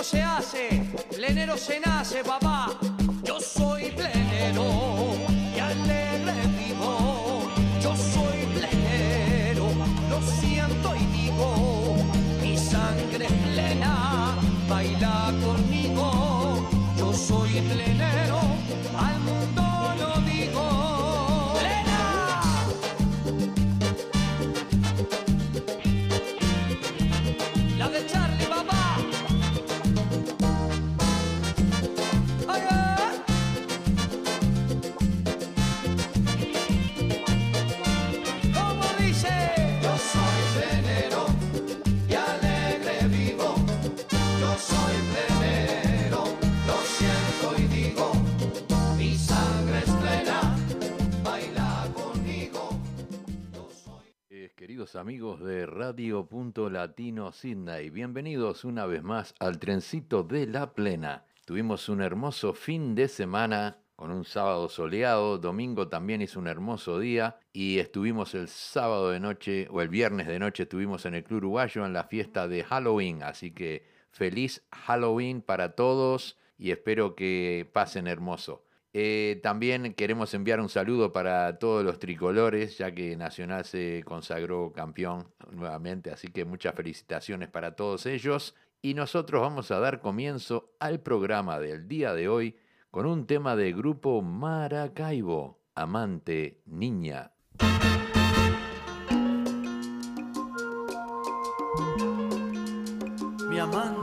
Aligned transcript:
no 0.00 0.04
se 0.04 0.22
hace, 0.22 0.82
plenero 1.14 1.58
se 1.58 1.78
nace, 1.78 2.24
papá. 2.24 2.70
Yo 3.22 3.38
soy 3.38 3.90
plenero 3.90 5.29
amigos 54.96 55.40
de 55.40 55.66
Radio 55.66 56.26
Punto 56.26 56.68
Latino 56.68 57.32
Sydney, 57.32 57.90
bienvenidos 57.90 58.64
una 58.64 58.86
vez 58.86 59.02
más 59.02 59.34
al 59.38 59.58
trencito 59.58 60.24
de 60.24 60.46
la 60.46 60.72
plena. 60.72 61.26
Tuvimos 61.44 61.88
un 61.88 62.00
hermoso 62.00 62.54
fin 62.54 62.94
de 62.94 63.08
semana 63.08 63.78
con 63.94 64.10
un 64.10 64.24
sábado 64.24 64.68
soleado, 64.68 65.38
domingo 65.38 65.88
también 65.88 66.22
hizo 66.22 66.40
un 66.40 66.48
hermoso 66.48 66.98
día 66.98 67.38
y 67.52 67.78
estuvimos 67.78 68.34
el 68.34 68.48
sábado 68.48 69.10
de 69.10 69.20
noche 69.20 69.68
o 69.70 69.80
el 69.80 69.88
viernes 69.88 70.26
de 70.26 70.38
noche 70.38 70.64
estuvimos 70.64 71.04
en 71.06 71.14
el 71.14 71.24
Club 71.24 71.38
Uruguayo 71.38 71.84
en 71.84 71.92
la 71.92 72.04
fiesta 72.04 72.48
de 72.48 72.64
Halloween, 72.64 73.22
así 73.22 73.52
que 73.52 73.86
feliz 74.10 74.64
Halloween 74.72 75.42
para 75.42 75.74
todos 75.76 76.36
y 76.58 76.72
espero 76.72 77.14
que 77.14 77.68
pasen 77.72 78.06
hermoso. 78.06 78.64
Eh, 78.92 79.38
también 79.42 79.94
queremos 79.94 80.34
enviar 80.34 80.60
un 80.60 80.68
saludo 80.68 81.12
para 81.12 81.58
todos 81.58 81.84
los 81.84 82.00
tricolores, 82.00 82.76
ya 82.78 82.92
que 82.92 83.16
Nacional 83.16 83.64
se 83.64 84.02
consagró 84.04 84.72
campeón 84.72 85.28
nuevamente, 85.52 86.10
así 86.10 86.28
que 86.28 86.44
muchas 86.44 86.74
felicitaciones 86.74 87.48
para 87.48 87.76
todos 87.76 88.06
ellos. 88.06 88.56
Y 88.82 88.94
nosotros 88.94 89.42
vamos 89.42 89.70
a 89.70 89.78
dar 89.78 90.00
comienzo 90.00 90.72
al 90.80 91.00
programa 91.00 91.60
del 91.60 91.86
día 91.86 92.14
de 92.14 92.28
hoy 92.28 92.56
con 92.90 93.06
un 93.06 93.26
tema 93.26 93.54
de 93.54 93.72
grupo 93.72 94.22
Maracaibo, 94.22 95.60
Amante 95.74 96.60
Niña. 96.66 97.30
Mi 103.48 103.58
amante 103.58 103.99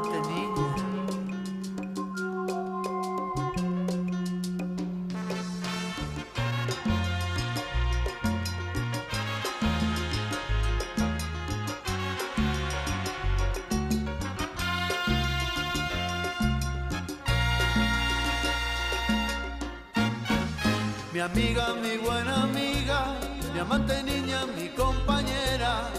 amiga, 21.31 21.73
mi 21.81 21.97
buena 21.97 22.43
amiga, 22.43 23.15
mi 23.53 23.59
amante 23.59 24.03
niña, 24.03 24.45
mi 24.55 24.69
compañera. 24.69 25.89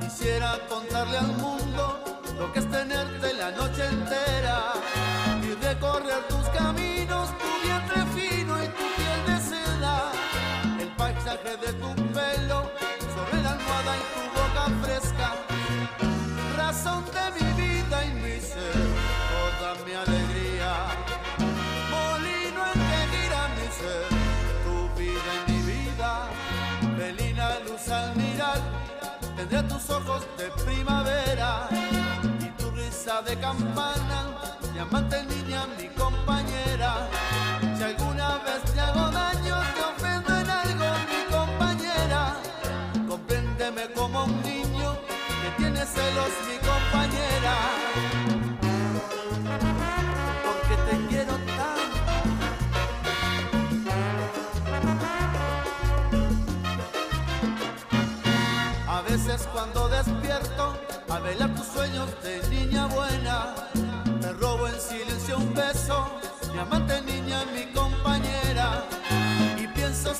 Quisiera 0.00 0.58
contarle 0.68 1.18
al 1.18 1.32
mundo 1.44 1.82
lo 2.38 2.52
que 2.52 2.58
es 2.58 2.70
tenerte 2.70 3.34
la 3.34 3.50
noche 3.52 3.84
entera 3.86 4.58
y 5.46 5.54
recorrer 5.64 6.22
tus 6.28 6.46
caminos, 6.58 7.26
tu 7.42 7.50
vientre 7.64 8.00
fino 8.16 8.52
y 8.64 8.68
tu 8.78 8.84
piel 8.96 9.20
de 9.28 9.36
seda. 9.50 9.96
El 10.80 10.88
paisaje 11.00 11.56
de 11.64 11.72
tu 11.80 11.94
pelo 12.14 12.35
tus 29.68 29.90
ojos 29.90 30.26
de 30.38 30.50
primavera 30.64 31.68
y 32.40 32.48
tu 32.60 32.70
risa 32.70 33.22
de 33.22 33.36
campana, 33.38 34.15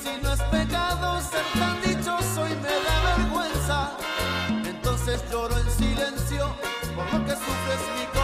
si 0.07 0.23
no 0.23 0.33
es 0.33 0.43
pecado 0.43 1.21
ser 1.21 1.45
tan 1.59 1.81
dichoso 1.83 2.47
y 2.47 2.55
me 2.65 2.75
da 2.87 3.17
vergüenza. 3.17 3.91
Entonces 4.65 5.25
lloro 5.31 5.57
en 5.59 5.71
silencio 5.71 6.55
por 6.95 7.13
lo 7.13 7.25
que 7.25 7.33
sufres 7.33 7.83
mi 7.97 8.16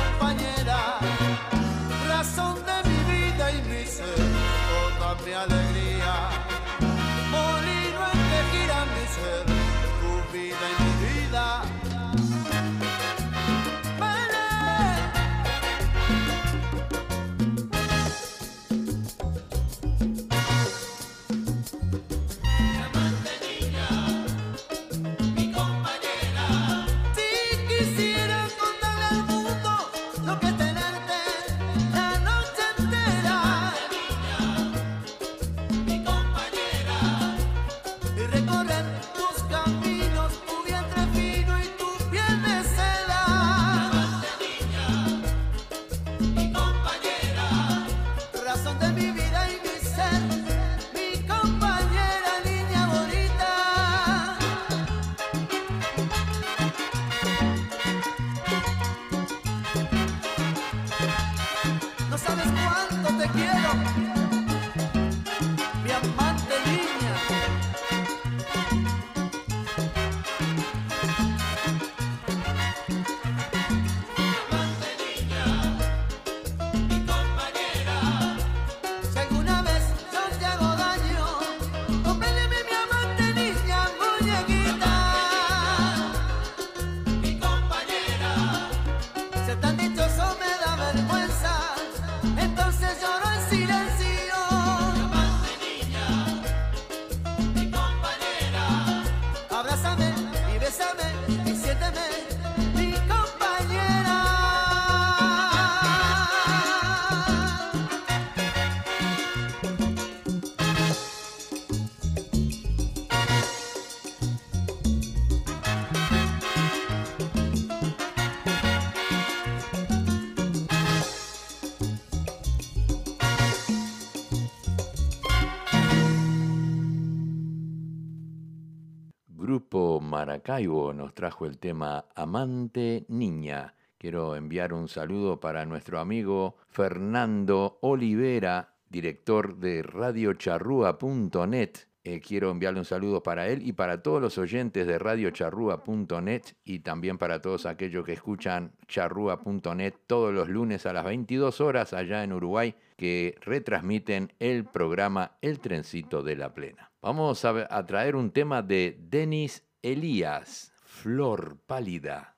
Maracaibo 130.43 130.93
nos 130.93 131.15
trajo 131.15 131.47
el 131.47 131.59
tema 131.59 132.07
Amante 132.17 133.05
Niña. 133.07 133.77
Quiero 133.97 134.35
enviar 134.35 134.73
un 134.73 134.89
saludo 134.89 135.39
para 135.39 135.65
nuestro 135.67 136.01
amigo 136.01 136.57
Fernando 136.67 137.79
Olivera, 137.81 138.75
director 138.91 139.57
de 139.59 139.85
radiocharrúa.net. 139.85 141.71
Eh, 142.03 142.21
quiero 142.21 142.51
enviarle 142.51 142.81
un 142.81 142.85
saludo 142.85 143.23
para 143.23 143.47
él 143.47 143.65
y 143.65 143.73
para 143.73 144.03
todos 144.03 144.21
los 144.21 144.37
oyentes 144.37 144.89
de 144.89 144.99
radiocharrúa.net 144.99 146.43
y 146.65 146.81
también 146.81 147.19
para 147.19 147.41
todos 147.41 147.65
aquellos 147.65 148.05
que 148.05 148.15
escuchan 148.15 148.73
charrúa.net 148.89 149.95
todos 150.09 150.35
los 150.35 150.49
lunes 150.49 150.87
a 150.87 150.93
las 150.93 151.05
22 151.05 151.61
horas 151.61 151.93
allá 151.93 152.25
en 152.25 152.33
Uruguay 152.33 152.75
que 152.97 153.37
retransmiten 153.43 154.33
el 154.41 154.65
programa 154.65 155.37
El 155.41 155.61
Trencito 155.61 156.25
de 156.25 156.35
la 156.35 156.53
Plena. 156.53 156.91
Vamos 157.01 157.45
a, 157.45 157.69
a 157.71 157.87
traer 157.87 158.17
un 158.17 158.33
tema 158.33 158.63
de 158.63 158.99
Denis 159.09 159.63
Elías, 159.85 160.73
Flor 160.85 161.59
Pálida. 161.67 162.37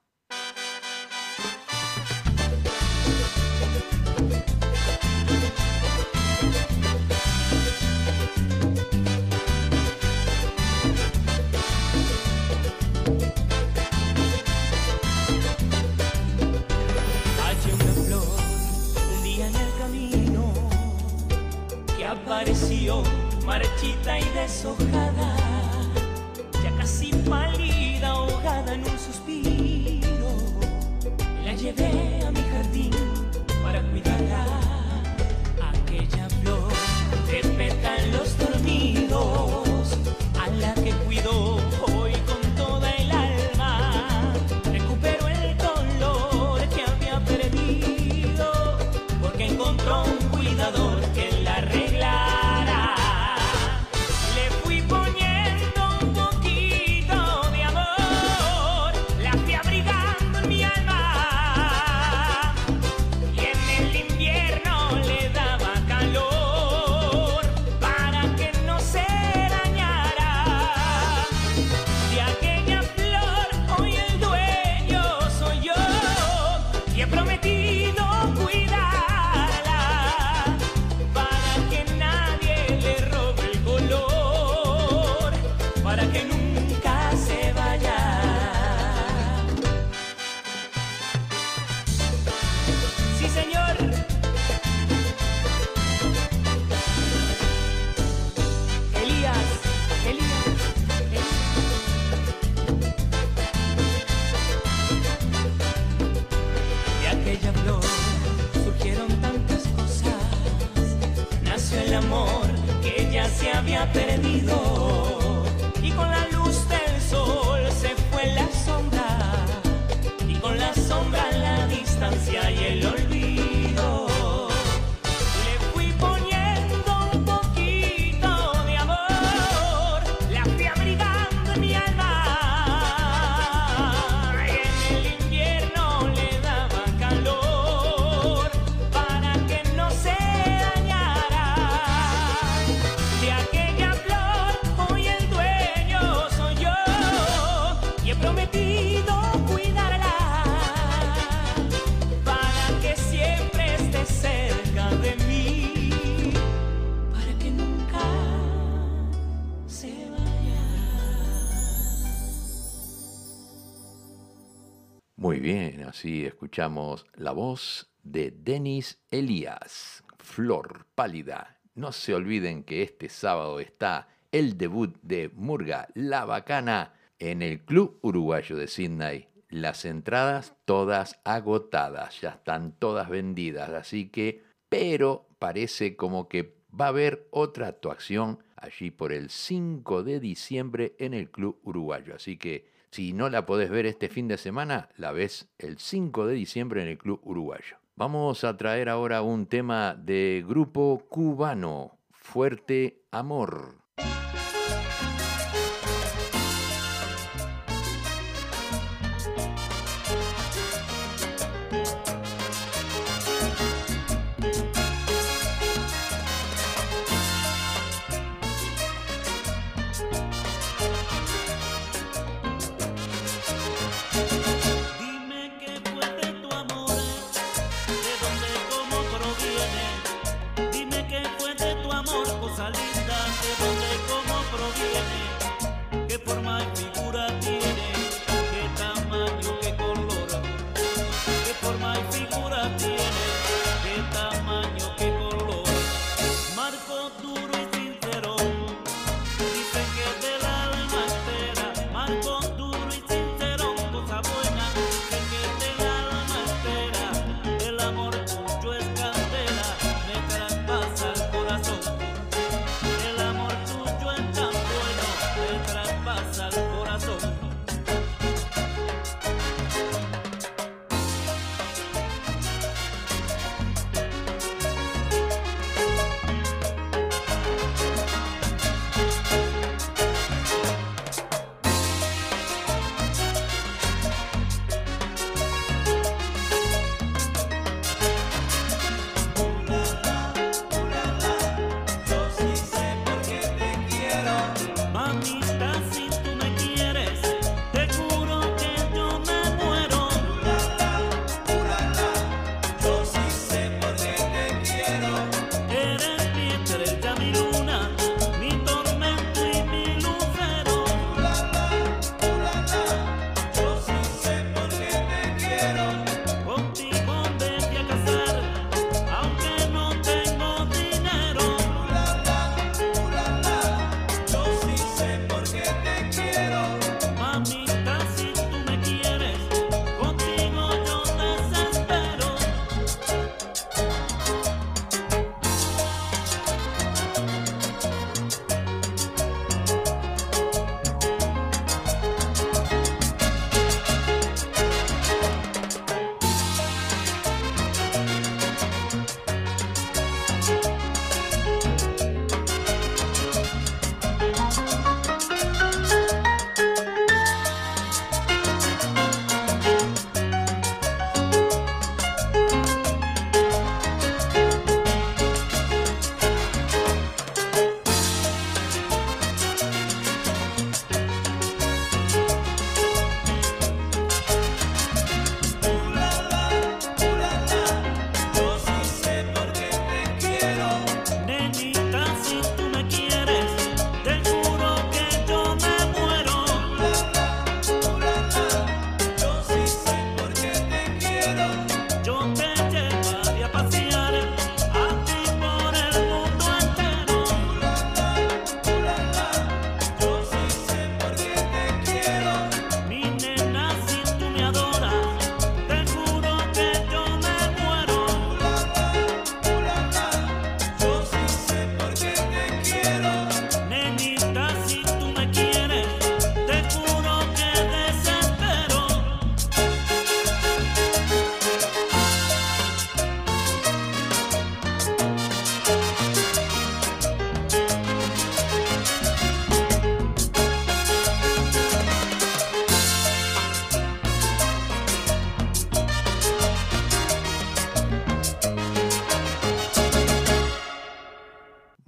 Escuchamos 166.54 167.04
la 167.16 167.32
voz 167.32 167.90
de 168.04 168.30
Denis 168.30 169.02
Elías, 169.10 170.04
Flor 170.18 170.86
Pálida. 170.94 171.58
No 171.74 171.90
se 171.90 172.14
olviden 172.14 172.62
que 172.62 172.84
este 172.84 173.08
sábado 173.08 173.58
está 173.58 174.06
el 174.30 174.56
debut 174.56 174.96
de 175.02 175.30
Murga 175.34 175.88
La 175.94 176.24
Bacana 176.24 176.94
en 177.18 177.42
el 177.42 177.64
Club 177.64 177.98
Uruguayo 178.02 178.56
de 178.56 178.68
Sydney. 178.68 179.26
Las 179.48 179.84
entradas 179.84 180.54
todas 180.64 181.18
agotadas, 181.24 182.20
ya 182.20 182.30
están 182.30 182.78
todas 182.78 183.08
vendidas, 183.08 183.70
así 183.70 184.08
que, 184.08 184.44
pero 184.68 185.26
parece 185.40 185.96
como 185.96 186.28
que 186.28 186.54
va 186.70 186.84
a 186.84 186.90
haber 186.90 187.26
otra 187.32 187.66
actuación 187.66 188.38
allí 188.54 188.92
por 188.92 189.12
el 189.12 189.28
5 189.28 190.04
de 190.04 190.20
diciembre 190.20 190.94
en 191.00 191.14
el 191.14 191.32
Club 191.32 191.58
Uruguayo. 191.64 192.14
Así 192.14 192.36
que 192.36 192.73
si 192.94 193.12
no 193.12 193.28
la 193.28 193.44
podés 193.44 193.70
ver 193.70 193.86
este 193.86 194.08
fin 194.08 194.28
de 194.28 194.38
semana, 194.38 194.88
la 194.96 195.10
ves 195.10 195.48
el 195.58 195.78
5 195.78 196.28
de 196.28 196.34
diciembre 196.34 196.80
en 196.80 196.86
el 196.86 196.96
Club 196.96 197.20
Uruguayo. 197.24 197.78
Vamos 197.96 198.44
a 198.44 198.56
traer 198.56 198.88
ahora 198.88 199.20
un 199.20 199.46
tema 199.46 199.96
de 199.96 200.44
grupo 200.46 201.04
cubano, 201.08 201.98
Fuerte 202.12 203.02
Amor. 203.10 203.83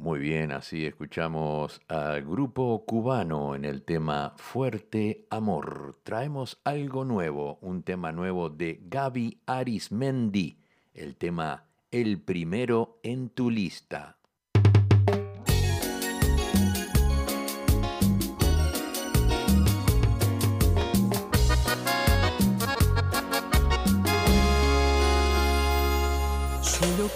Muy 0.07 0.21
bien, 0.21 0.53
así 0.53 0.87
escuchamos 0.87 1.81
al 1.89 2.23
grupo 2.23 2.85
cubano 2.87 3.57
en 3.57 3.65
el 3.65 3.83
tema 3.83 4.35
Fuerte 4.37 5.27
Amor. 5.31 5.99
Traemos 6.05 6.61
algo 6.63 7.05
nuevo, 7.05 7.59
un 7.61 7.83
tema 7.83 8.13
nuevo 8.13 8.49
de 8.49 8.79
Gaby 8.85 9.41
Arismendi, 9.47 10.61
el 10.95 11.17
tema 11.17 11.65
El 11.91 12.21
primero 12.21 13.01
en 13.03 13.31
tu 13.31 13.51
lista. 13.51 14.17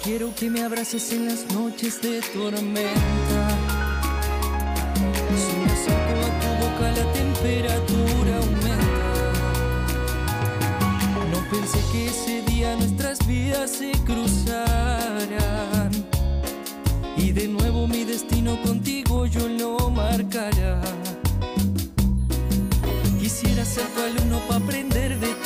Quiero 0.02 0.34
que 0.34 0.48
me 0.48 0.62
abraces 0.62 1.12
en 1.12 1.26
las 1.26 1.44
noches 1.52 2.00
de 2.00 2.22
tormenta. 2.32 3.48
Si 5.36 5.56
me 5.58 5.70
acerco 5.70 6.20
a 6.24 6.30
tu 6.40 6.48
boca 6.64 6.86
la 6.92 7.12
temperatura 7.12 8.36
aumenta. 8.38 9.32
No 11.30 11.38
pensé 11.50 11.78
que 11.92 12.06
ese 12.06 12.40
día 12.50 12.76
nuestras 12.76 13.26
vidas 13.26 13.70
se 13.72 13.92
cruzaran. 14.06 15.90
Y 17.18 17.32
de 17.32 17.48
nuevo 17.48 17.86
mi 17.86 18.04
destino 18.04 18.60
contigo 18.62 19.26
yo 19.26 19.46
lo 19.48 19.90
marcará. 19.90 20.80
Quisiera 23.20 23.66
ser 23.66 23.86
tu 23.88 24.00
alumno 24.00 24.40
para 24.48 24.64
aprender 24.64 25.18
de 25.18 25.26
ti 25.26 25.39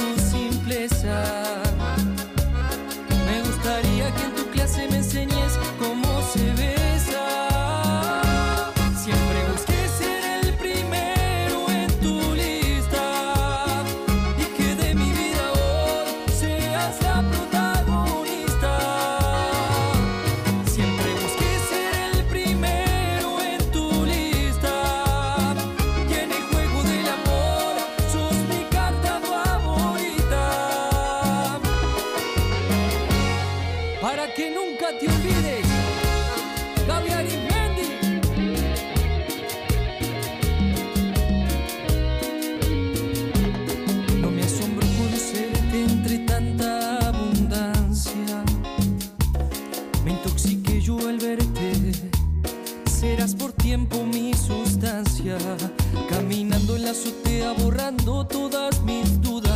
paso 56.95 57.11
te 57.25 57.45
aborrando 57.45 58.25
todas 58.25 58.81
mis 58.83 59.21
dudas. 59.21 59.53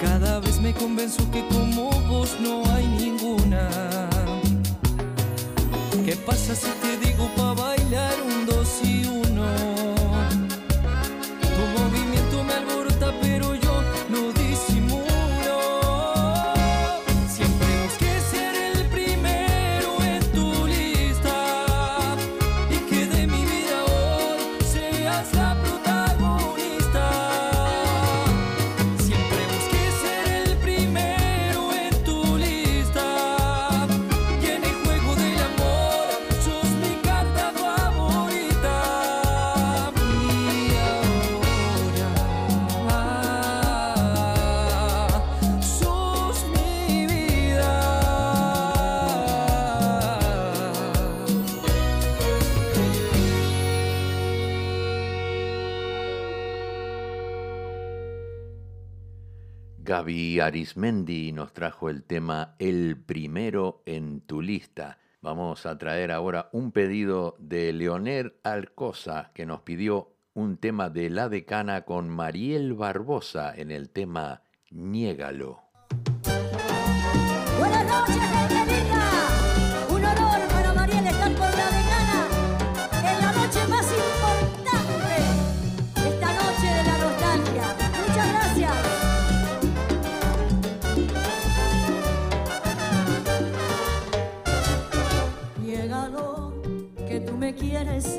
Cada 0.00 0.38
vez 0.38 0.60
me 0.60 0.72
convenzo 0.72 1.28
que 1.32 1.44
como 1.48 1.90
vos 2.08 2.36
no 2.38 2.62
hay 2.72 2.86
ninguna. 2.86 3.68
¿Qué 6.04 6.14
pasa 6.14 6.54
si 6.54 6.70
te 6.82 6.96
digo 7.04 7.28
pa' 7.36 7.54
bailar 7.54 8.14
un 8.22 8.46
dolor? 8.46 8.61
Gaby 59.92 60.40
Arismendi 60.40 61.32
nos 61.32 61.52
trajo 61.52 61.90
el 61.90 62.02
tema 62.02 62.54
El 62.58 62.96
primero 62.96 63.82
en 63.84 64.22
tu 64.22 64.40
lista. 64.40 64.96
Vamos 65.20 65.66
a 65.66 65.76
traer 65.76 66.12
ahora 66.12 66.48
un 66.52 66.72
pedido 66.72 67.36
de 67.38 67.74
Leonel 67.74 68.36
Alcosa 68.42 69.32
que 69.34 69.44
nos 69.44 69.60
pidió 69.60 70.16
un 70.32 70.56
tema 70.56 70.88
de 70.88 71.10
La 71.10 71.28
Decana 71.28 71.82
con 71.82 72.08
Mariel 72.08 72.72
Barbosa 72.72 73.54
en 73.54 73.70
el 73.70 73.90
tema 73.90 74.40
Niégalo. 74.70 75.60
Buenas 77.58 77.84
noches. 77.84 79.01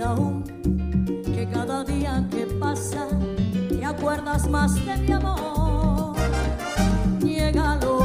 Aún, 0.04 0.44
que 1.24 1.48
cada 1.52 1.84
día 1.84 2.26
que 2.30 2.46
pasa 2.60 3.08
te 3.70 3.84
acuerdas 3.86 4.50
más 4.50 4.74
de 4.86 4.98
mi 4.98 5.12
amor. 5.12 6.16
Niégalo 7.22 8.00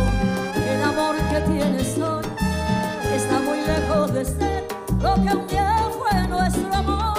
el 0.72 0.82
amor 0.82 1.16
que 1.30 1.40
tienes 1.52 1.98
hoy 1.98 2.24
está 3.14 3.38
muy 3.40 3.60
lejos 3.66 4.12
de 4.12 4.24
ser 4.24 4.68
lo 5.00 5.14
que 5.14 5.36
un 5.36 5.46
día 5.46 5.76
fue 5.98 6.28
nuestro 6.28 6.74
amor. 6.74 7.17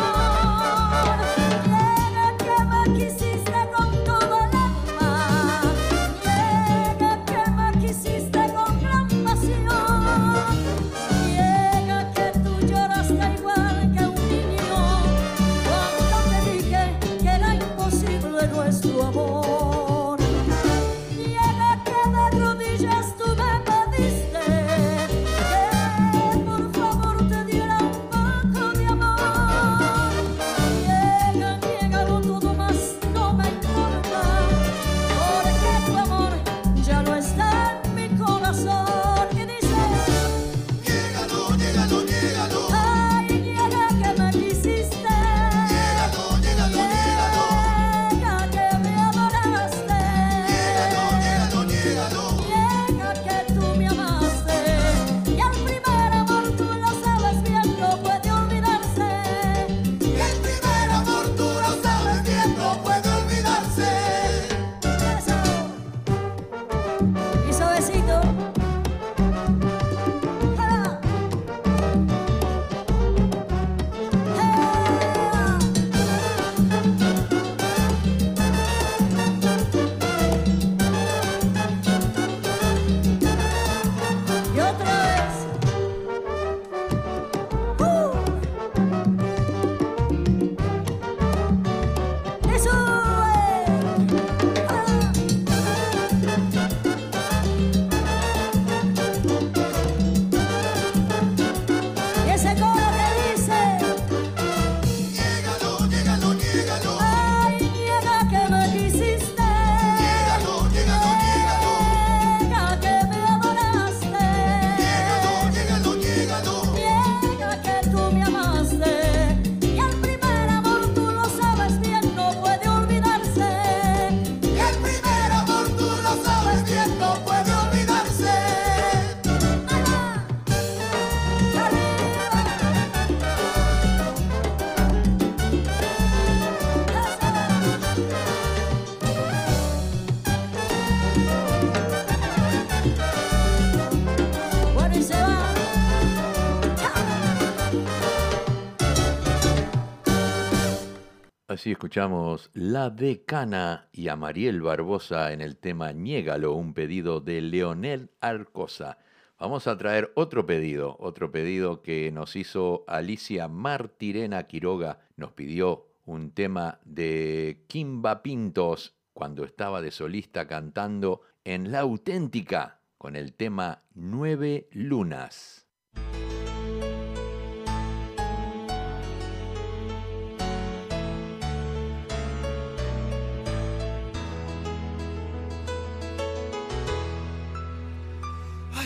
Así 151.59 151.73
escuchamos 151.73 152.51
La 152.53 152.89
Decana 152.89 153.89
y 153.91 154.07
a 154.07 154.15
Mariel 154.15 154.61
Barbosa 154.61 155.33
en 155.33 155.41
el 155.41 155.57
tema 155.57 155.91
Niégalo, 155.91 156.53
un 156.53 156.73
pedido 156.73 157.19
de 157.19 157.41
Leonel 157.41 158.11
Arcosa. 158.21 158.97
Vamos 159.37 159.67
a 159.67 159.77
traer 159.77 160.09
otro 160.15 160.45
pedido, 160.45 160.95
otro 161.01 161.33
pedido 161.33 161.81
que 161.81 162.13
nos 162.13 162.37
hizo 162.37 162.85
Alicia 162.87 163.49
Martirena 163.49 164.43
Quiroga. 164.43 165.01
Nos 165.17 165.33
pidió 165.33 165.89
un 166.05 166.31
tema 166.31 166.79
de 166.85 167.65
Kimba 167.67 168.23
Pintos 168.23 168.95
cuando 169.11 169.43
estaba 169.43 169.81
de 169.81 169.91
solista 169.91 170.47
cantando 170.47 171.23
en 171.43 171.73
La 171.73 171.81
Auténtica 171.81 172.79
con 172.97 173.17
el 173.17 173.33
tema 173.33 173.83
Nueve 173.93 174.69
Lunas. 174.71 175.67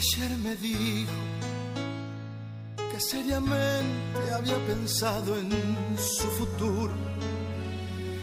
Ayer 0.03 0.37
me 0.39 0.53
dijo 0.57 1.13
que 2.91 2.99
seriamente 2.99 4.23
había 4.35 4.57
pensado 4.67 5.37
en 5.37 5.49
su 5.97 6.27
futuro, 6.39 6.91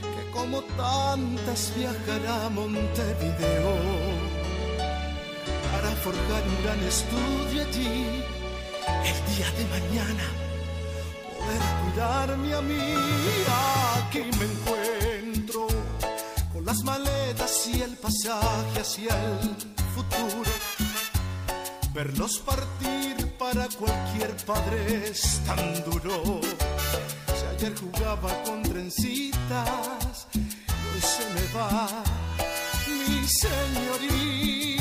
que 0.02 0.30
como 0.30 0.60
tantas 0.76 1.72
viajará 1.74 2.44
a 2.44 2.50
Montevideo 2.50 3.74
para 5.72 5.90
forjar 6.04 6.42
un 6.52 6.62
gran 6.64 6.80
estudio 6.80 7.62
allí, 7.62 8.24
el 9.10 9.18
día 9.32 9.50
de 9.56 9.64
mañana 9.76 10.26
poder 11.32 11.62
cuidarme 11.80 12.54
a 12.56 12.60
mí. 12.60 12.94
Aquí 14.04 14.22
me 14.38 14.44
encuentro 14.52 15.66
con 16.52 16.62
las 16.66 16.84
maletas 16.84 17.66
y 17.68 17.80
el 17.80 17.96
pasaje 17.96 18.80
hacia 18.80 19.14
el 19.24 19.56
futuro. 19.94 20.79
Verlos 21.92 22.38
partir 22.38 23.26
para 23.38 23.66
cualquier 23.68 24.36
padre 24.46 25.08
es 25.08 25.40
tan 25.44 25.84
duro. 25.84 26.40
Si 27.26 27.46
ayer 27.56 27.74
jugaba 27.76 28.30
con 28.44 28.62
trencitas, 28.62 30.28
hoy 30.34 31.00
se 31.00 31.24
me 31.34 31.58
va 31.58 32.04
mi 32.86 33.26
señorita. 33.26 34.79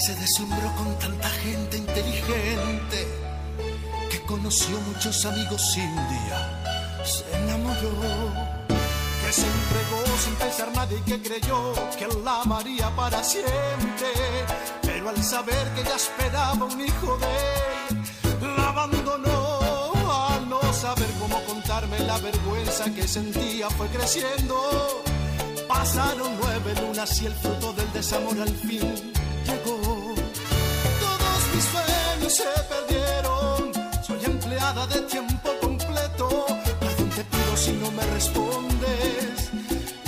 Se 0.00 0.14
deslumbró 0.14 0.74
con 0.76 0.98
tanta 0.98 1.28
gente 1.28 1.76
inteligente 1.76 3.06
que 4.10 4.22
conoció 4.22 4.80
muchos 4.80 5.26
amigos 5.26 5.76
y 5.76 5.80
un 5.80 6.08
día 6.08 7.04
se 7.04 7.36
enamoró. 7.36 8.32
Que 9.22 9.30
se 9.30 9.46
entregó 9.46 10.02
sin 10.24 10.34
pensar 10.36 10.72
nada 10.72 10.94
y 10.94 11.00
que 11.02 11.20
creyó 11.20 11.74
que 11.98 12.08
la 12.24 12.40
amaría 12.40 12.88
para 12.96 13.22
siempre. 13.22 14.08
Pero 14.80 15.10
al 15.10 15.22
saber 15.22 15.68
que 15.74 15.82
ella 15.82 15.96
esperaba 15.96 16.64
un 16.64 16.80
hijo 16.80 17.18
de 17.18 17.26
él, 17.90 18.56
la 18.56 18.68
abandonó. 18.70 20.30
Al 20.30 20.48
no 20.48 20.60
saber 20.72 21.10
cómo 21.20 21.44
contarme 21.44 21.98
la 22.00 22.16
vergüenza 22.18 22.84
que 22.94 23.06
sentía 23.06 23.68
fue 23.68 23.86
creciendo. 23.88 25.02
Pasaron 25.68 26.38
nueve 26.40 26.74
lunas 26.80 27.20
y 27.20 27.26
el 27.26 27.34
fruto 27.34 27.74
del 27.74 27.92
desamor 27.92 28.40
al 28.40 28.48
fin 28.48 29.09
de 35.00 35.06
tiempo 35.06 35.50
completo. 35.60 36.46
Perdón 36.80 37.10
te 37.10 37.24
pido 37.24 37.56
si 37.56 37.72
no 37.72 37.90
me 37.92 38.04
respondes. 38.06 39.50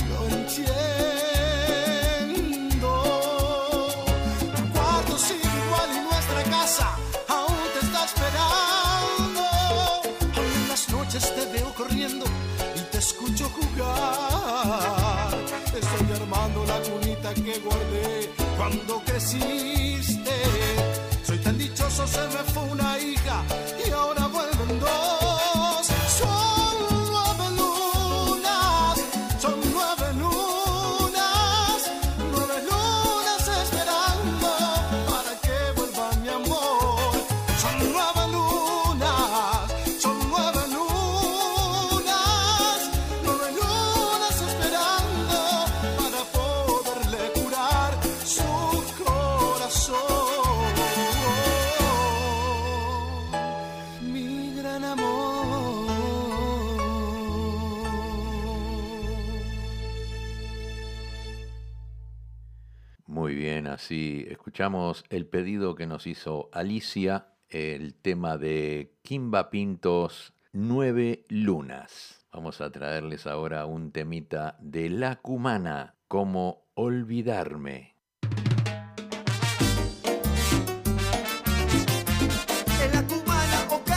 Lo 0.09 0.25
entiendo. 0.37 0.73
Tu 4.57 4.63
cuarto 4.73 5.19
sigue 5.19 5.51
igual 5.65 5.91
y 5.97 6.01
nuestra 6.01 6.43
casa 6.45 6.97
aún 7.29 7.57
te 7.75 7.81
está 7.87 8.05
esperando. 8.05 9.43
Las 10.69 10.89
noches 10.91 11.35
te 11.35 11.47
veo 11.53 11.75
corriendo 11.75 12.27
y 12.77 12.81
te 12.91 12.99
escucho 12.99 13.49
jugar. 13.51 15.39
Estoy 15.67 16.13
armando 16.21 16.65
la 16.67 16.81
cunita 16.81 17.35
que 17.35 17.59
guardé 17.61 18.31
cuando 18.57 19.02
el 65.11 65.27
pedido 65.27 65.75
que 65.75 65.89
nos 65.89 66.07
hizo 66.07 66.49
Alicia, 66.53 67.35
el 67.49 67.95
tema 67.95 68.39
de 68.39 68.95
Kimba 69.03 69.51
Pintos, 69.51 70.35
Nueve 70.53 71.25
Lunas. 71.29 72.25
Vamos 72.33 72.61
a 72.61 72.71
traerles 72.71 73.27
ahora 73.27 73.67
un 73.67 73.91
temita 73.91 74.57
de 74.61 74.89
La 74.89 75.17
Cumana, 75.17 75.97
como 76.07 76.69
olvidarme. 76.75 77.97
En 82.85 82.93
la 82.93 83.05
cubana, 83.09 83.67
ok, 83.69 83.91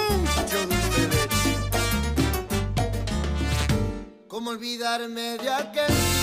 con 0.00 0.22
mucho 0.22 0.66
de 0.66 0.76
ustedes. 0.76 1.28
¿Cómo 4.28 4.48
olvidarme 4.52 5.36
de 5.36 5.50
aquel 5.50 6.13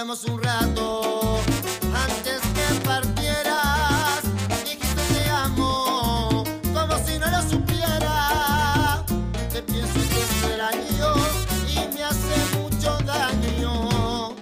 hablamos 0.00 0.24
un 0.24 0.42
rato 0.42 1.40
antes 1.94 2.40
que 2.54 2.86
partieras. 2.86 4.22
Dijiste 4.64 5.02
te 5.12 5.28
amo, 5.28 6.42
como 6.72 6.96
si 7.04 7.18
no 7.18 7.30
lo 7.30 7.42
supiera. 7.42 9.04
Te 9.52 9.62
pienso 9.62 9.98
y 9.98 10.08
te 10.08 10.20
extraño 10.20 11.14
y 11.68 11.94
me 11.94 12.02
hace 12.02 12.36
mucho 12.56 12.96
daño. 13.04 14.34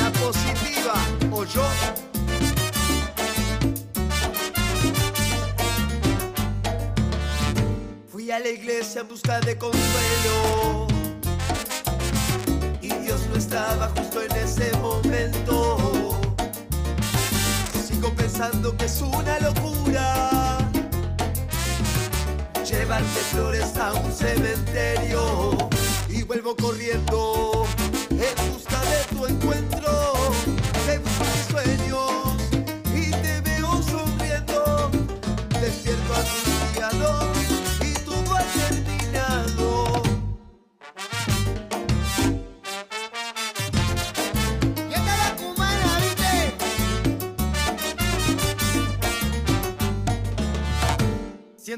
La 0.00 0.10
positiva 0.20 0.94
o 1.30 1.44
yo. 1.44 1.62
Fui 8.08 8.32
a 8.32 8.40
la 8.40 8.48
iglesia 8.48 9.02
en 9.02 9.08
busca 9.08 9.38
de 9.40 9.56
consuelo 9.56 10.93
Estaba 13.54 13.88
justo 13.96 14.20
en 14.20 14.32
ese 14.32 14.76
momento. 14.78 16.18
Sigo 17.86 18.12
pensando 18.16 18.76
que 18.76 18.86
es 18.86 19.00
una 19.00 19.38
locura 19.38 20.58
llevarte 22.68 23.20
flores 23.30 23.76
a 23.76 23.92
un 23.92 24.12
cementerio 24.12 25.56
y 26.08 26.24
vuelvo 26.24 26.56
corriendo 26.56 27.64
en 28.10 28.52
busca 28.52 28.80
de 28.90 29.14
tu 29.14 29.24
encuentro. 29.24 30.14
Mis 30.88 31.46
sueños 31.48 32.34
y 32.92 33.12
te 33.12 33.40
veo 33.40 33.80
sonriendo. 33.84 34.90
Despierto 35.60 36.12
angustiado 36.12 37.30
y 37.30 37.33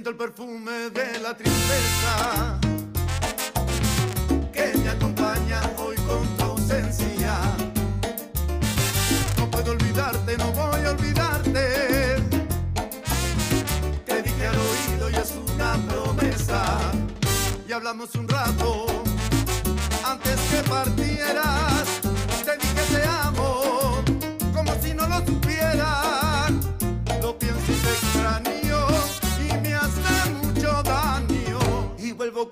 El 0.07 0.14
perfume 0.14 0.90
de 0.90 1.19
la 1.19 1.37
tristeza 1.37 2.61
que 4.53 4.79
me 4.79 4.88
acompaña 4.88 5.61
hoy 5.79 5.97
con 5.97 6.25
tu 6.37 6.45
ausencia. 6.45 7.35
No 9.37 9.51
puedo 9.51 9.73
olvidarte, 9.73 10.38
no 10.38 10.53
voy 10.53 10.85
a 10.85 10.90
olvidarte. 10.90 12.23
Te 14.05 14.23
dije 14.23 14.47
al 14.47 14.57
oído 14.57 15.11
y 15.11 15.14
es 15.16 15.35
una 15.53 15.77
promesa. 15.88 16.92
Y 17.69 17.73
hablamos 17.73 18.14
un 18.14 18.29
rato 18.29 18.86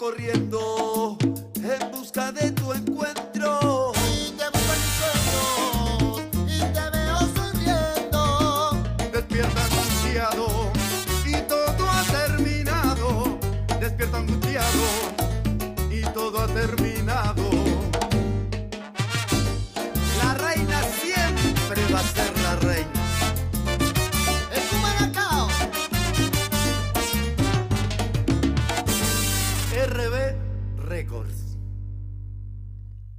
Corriendo. 0.04 0.43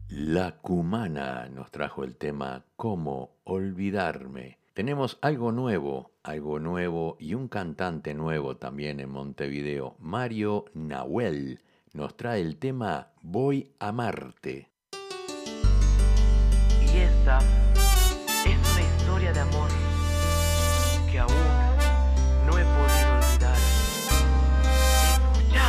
La 0.10 0.52
Cumana 0.52 1.50
nos 1.50 1.72
trajo 1.72 2.04
el 2.04 2.16
tema 2.16 2.64
Cómo 2.76 3.38
olvidarme. 3.44 4.60
Tenemos 4.76 5.18
algo 5.22 5.52
nuevo, 5.52 6.12
algo 6.22 6.60
nuevo 6.60 7.18
y 7.20 7.34
un 7.34 7.48
cantante 7.48 8.14
nuevo 8.14 8.56
también 8.58 9.00
en 9.00 9.10
Montevideo, 9.10 9.96
Mario 10.00 10.66
Nahuel. 10.76 11.62
Nos 11.94 12.16
trae 12.16 12.42
el 12.42 12.58
tema 12.58 13.14
Voy 13.24 13.74
a 13.80 13.92
Marte. 13.92 14.70
Y 16.82 16.98
esta 16.98 17.40
es 18.46 18.58
una 18.74 18.82
historia 18.82 19.34
de 19.34 19.40
amor 19.40 19.70
que 21.12 21.18
aún 21.18 21.34
no 22.46 22.52
he 22.60 22.64
podido 22.64 23.16
olvidar. 23.16 23.58
Escucha. 25.10 25.68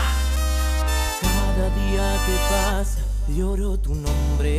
Cada 1.22 1.70
día 1.74 2.16
que 2.26 2.36
pasa 2.50 3.15
lloro 3.28 3.78
tu 3.78 3.94
nombre. 3.94 4.54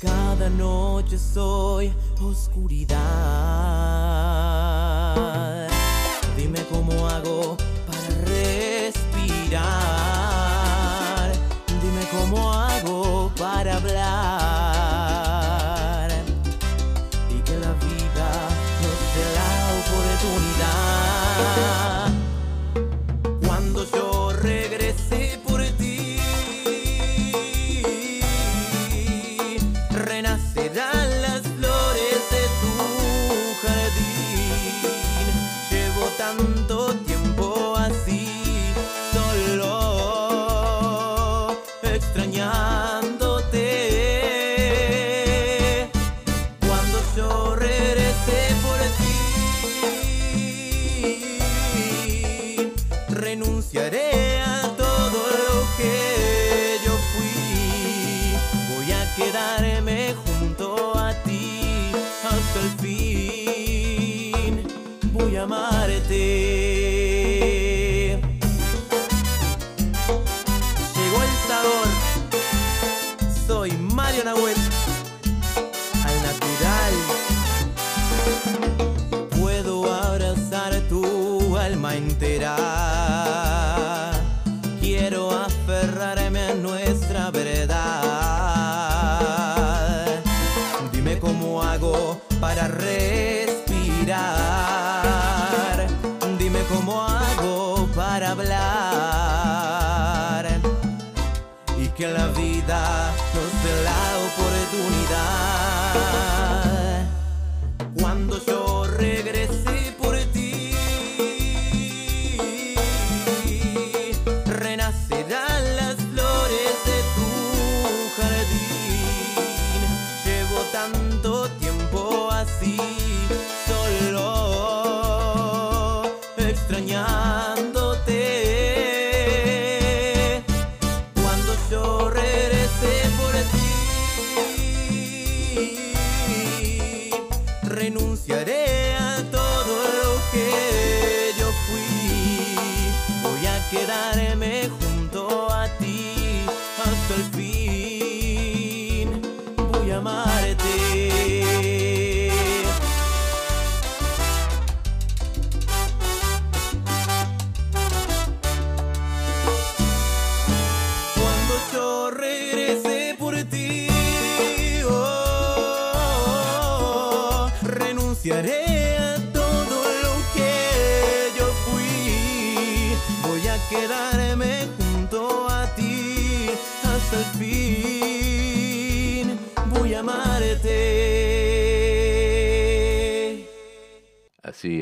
Cada 0.00 0.48
noche 0.50 1.18
soy 1.18 1.92
oscuridad. 2.20 2.98
Dime 6.36 6.60
cómo 6.70 7.06
hago 7.08 7.56
para 7.86 8.08
respirar. 8.26 9.62
Dime 11.82 12.06
cómo 12.10 12.52
hago 12.52 12.53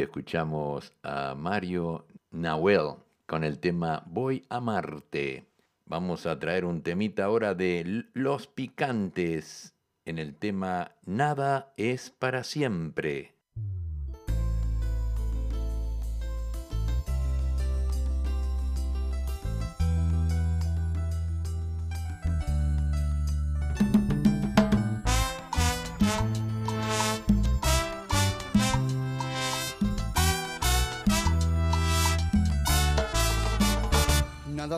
escuchamos 0.02 0.92
a 1.02 1.34
Mario 1.34 2.06
Nahuel 2.30 2.96
con 3.26 3.44
el 3.44 3.58
tema 3.58 4.02
Voy 4.06 4.44
a 4.48 4.60
Marte. 4.60 5.46
Vamos 5.86 6.26
a 6.26 6.38
traer 6.38 6.64
un 6.64 6.82
temita 6.82 7.24
ahora 7.24 7.54
de 7.54 8.04
Los 8.12 8.46
Picantes 8.46 9.74
en 10.04 10.18
el 10.18 10.34
tema 10.34 10.92
Nada 11.06 11.72
es 11.76 12.10
para 12.10 12.44
siempre. 12.44 13.31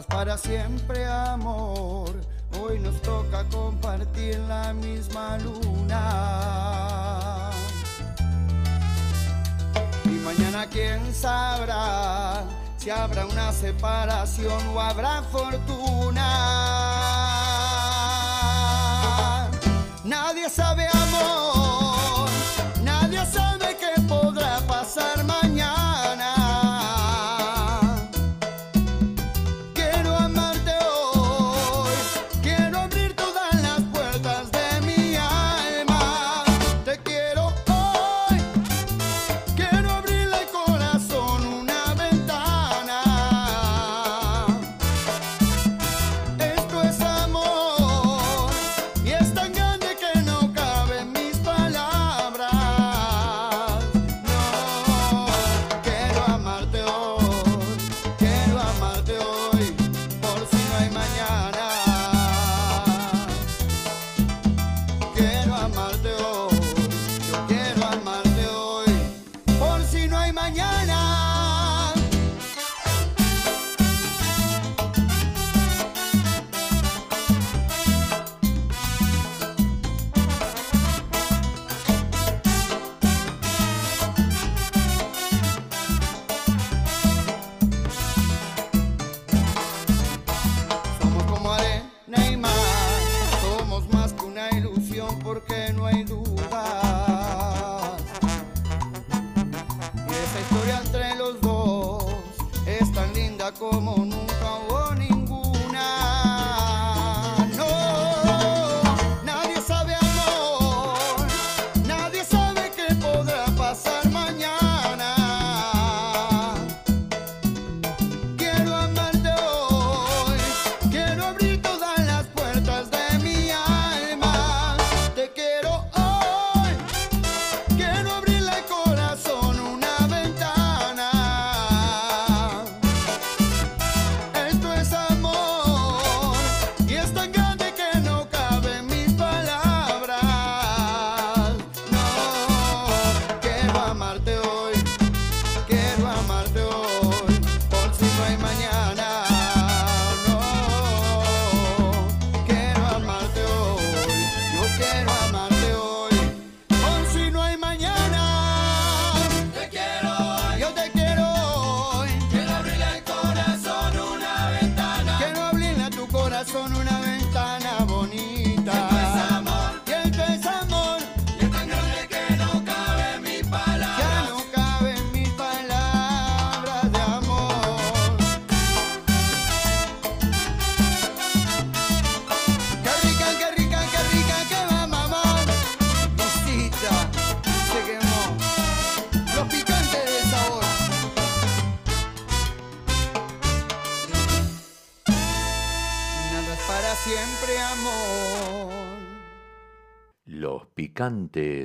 Para 0.02 0.36
siempre, 0.36 1.06
amor. 1.06 2.10
Hoy 2.60 2.80
nos 2.80 3.00
toca 3.00 3.44
compartir 3.44 4.40
la 4.40 4.74
misma 4.74 5.38
luna. 5.38 6.00
Y 10.04 10.08
mañana 10.08 10.66
quién 10.66 11.14
sabrá 11.14 12.42
si 12.76 12.90
habrá 12.90 13.24
una 13.24 13.52
separación 13.52 14.60
o 14.74 14.80
habrá 14.80 15.22
fortuna. 15.30 16.28
Nadie 20.02 20.50
sabe 20.50 20.88
amor, 20.92 21.53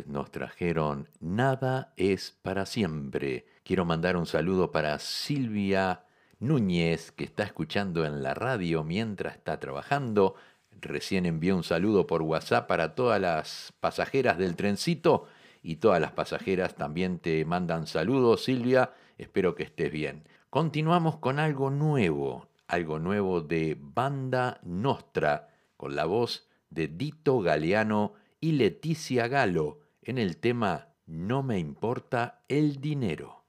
nos 0.10 0.32
trajeron 0.32 1.08
Nada 1.20 1.94
es 1.96 2.38
para 2.42 2.66
siempre. 2.66 3.46
Quiero 3.64 3.86
mandar 3.86 4.18
un 4.18 4.26
saludo 4.26 4.72
para 4.72 4.98
Silvia 5.00 6.04
Núñez, 6.40 7.12
que 7.12 7.24
está 7.24 7.44
escuchando 7.44 8.06
en 8.06 8.24
la 8.24 8.34
radio 8.34 8.84
mientras 8.84 9.36
está 9.36 9.60
trabajando. 9.60 10.36
Recién 10.82 11.26
envió 11.26 11.56
un 11.56 11.64
saludo 11.64 12.08
por 12.08 12.24
WhatsApp 12.24 12.68
para 12.68 12.96
todas 12.96 13.22
las 13.22 13.74
pasajeras 13.80 14.38
del 14.38 14.56
trencito 14.56 15.28
y 15.62 15.76
todas 15.76 16.02
las 16.02 16.14
pasajeras 16.14 16.76
también 16.76 17.20
te 17.20 17.46
mandan 17.46 17.86
saludos, 17.86 18.44
Silvia. 18.44 18.94
Espero 19.18 19.56
que 19.56 19.64
estés 19.64 19.92
bien. 19.92 20.24
Continuamos 20.50 21.18
con 21.18 21.38
algo 21.38 21.70
nuevo, 21.70 22.48
algo 22.68 22.98
nuevo 23.00 23.42
de 23.42 23.78
Banda 23.80 24.60
Nostra, 24.64 25.50
con 25.78 25.96
la 25.96 26.06
voz 26.06 26.48
de 26.70 26.88
Dito 26.88 27.40
Galeano 27.42 28.14
y 28.40 28.54
Leticia 28.54 29.28
Galo 29.28 29.89
en 30.10 30.18
el 30.18 30.38
tema 30.38 30.88
No 31.06 31.44
me 31.44 31.60
importa 31.60 32.42
el 32.48 32.82
dinero. 32.82 33.46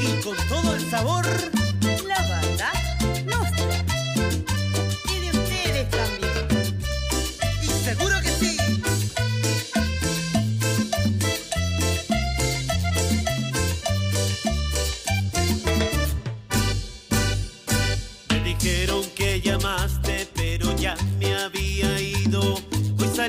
Y 0.00 0.22
con 0.22 0.36
todo 0.48 0.74
el 0.76 0.80
sabor 0.82 1.26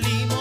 salimos. 0.01 0.38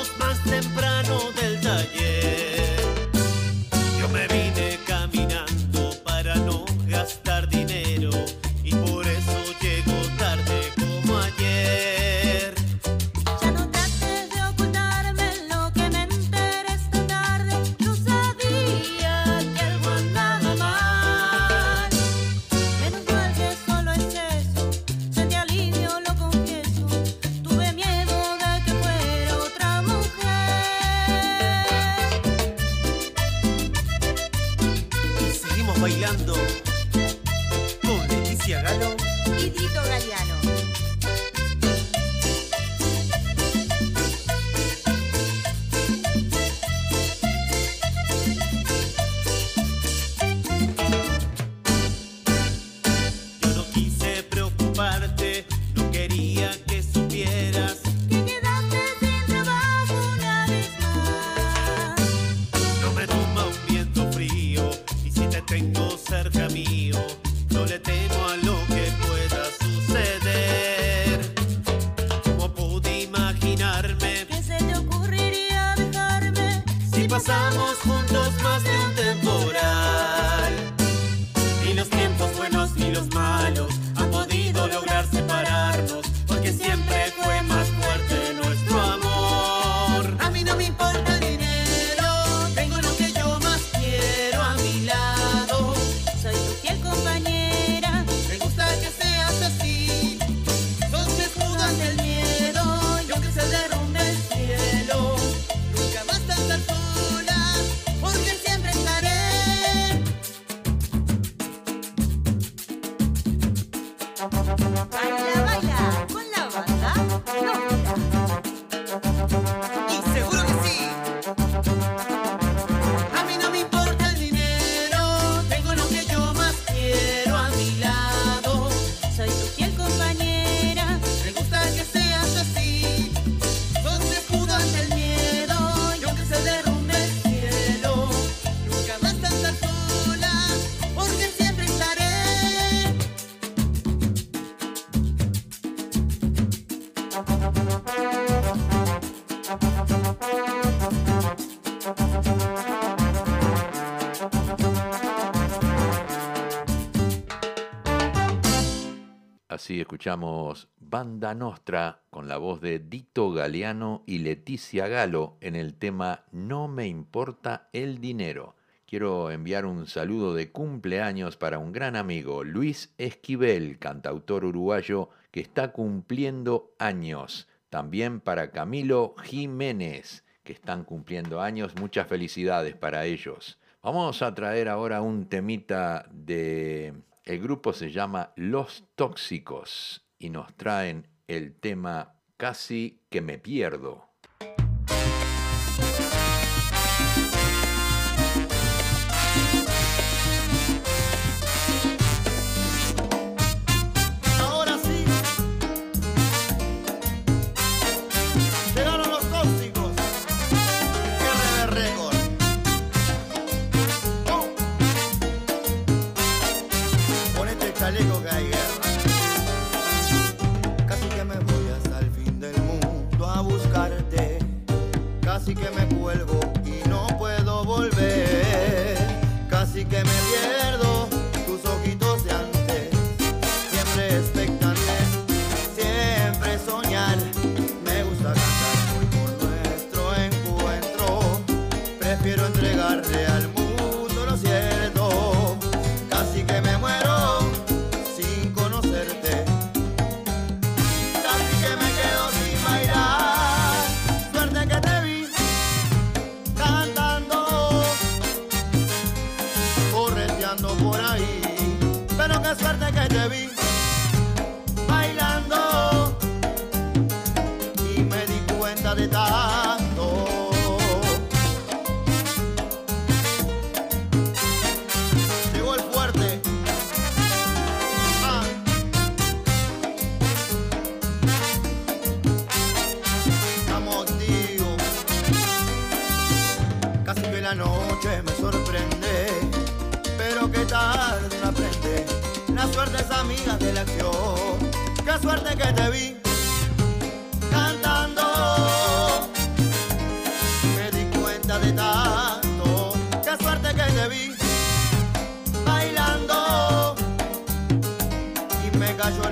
Escuchamos 159.89 160.68
Banda 160.78 161.34
Nostra 161.34 162.03
con 162.11 162.28
la 162.28 162.36
voz 162.36 162.61
de 162.61 162.78
Dito 162.78 163.32
Galeano 163.32 164.03
y 164.05 164.18
Leticia 164.18 164.86
Galo 164.86 165.39
en 165.41 165.57
el 165.57 165.76
tema 165.76 166.26
No 166.30 166.68
me 166.68 166.86
importa 166.86 167.70
el 167.72 167.99
dinero. 167.99 168.55
Quiero 168.86 169.30
enviar 169.30 169.64
un 169.64 169.86
saludo 169.86 170.34
de 170.34 170.53
cumpleaños 170.53 171.39
para 171.39 171.59
un 171.59 171.72
gran 171.72 171.97
amigo, 171.97 172.45
Luis 172.45 172.93
Esquivel, 172.99 173.78
cantautor 173.78 174.45
uruguayo 174.45 175.09
que 175.30 175.41
está 175.41 175.72
cumpliendo 175.72 176.74
años. 176.78 177.49
También 177.70 178.20
para 178.20 178.51
Camilo 178.51 179.14
Jiménez, 179.22 180.22
que 180.45 180.53
están 180.53 180.84
cumpliendo 180.84 181.41
años. 181.41 181.74
Muchas 181.80 182.07
felicidades 182.09 182.76
para 182.76 183.07
ellos. 183.07 183.59
Vamos 183.82 184.20
a 184.20 184.34
traer 184.34 184.68
ahora 184.68 185.01
un 185.01 185.30
temita 185.30 186.07
de... 186.12 186.93
El 187.29 187.41
grupo 187.41 187.74
se 187.74 187.93
llama 187.93 188.33
Los 188.37 188.85
Tóxicos 188.95 190.09
y 190.18 190.31
nos 190.31 190.57
traen 190.57 191.09
el 191.26 191.61
tema 191.61 192.14
Casi 192.39 193.03
que 193.11 193.20
me 193.20 193.37
pierdo. 193.37 194.07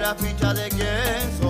La 0.07 0.15
ficha 0.15 0.55
de 0.55 0.69
quién 0.69 1.41
sos. 1.41 1.46